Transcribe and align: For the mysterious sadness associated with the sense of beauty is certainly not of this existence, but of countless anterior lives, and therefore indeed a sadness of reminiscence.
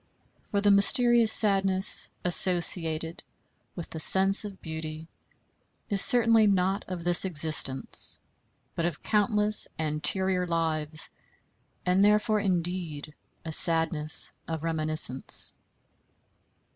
For 0.45 0.61
the 0.61 0.71
mysterious 0.71 1.31
sadness 1.31 2.09
associated 2.25 3.21
with 3.75 3.91
the 3.91 3.99
sense 3.99 4.43
of 4.43 4.59
beauty 4.59 5.07
is 5.91 6.01
certainly 6.01 6.47
not 6.47 6.83
of 6.87 7.03
this 7.03 7.23
existence, 7.23 8.17
but 8.73 8.85
of 8.85 9.03
countless 9.03 9.67
anterior 9.77 10.47
lives, 10.47 11.11
and 11.85 12.03
therefore 12.03 12.39
indeed 12.39 13.13
a 13.45 13.51
sadness 13.51 14.31
of 14.47 14.63
reminiscence. 14.63 15.53